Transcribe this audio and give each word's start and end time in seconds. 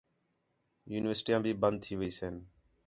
یونیورسٹیاں 0.91 1.39
بھی 1.43 1.51
بند 1.61 1.77
تھی 1.83 1.93
ویئسن 1.99 2.35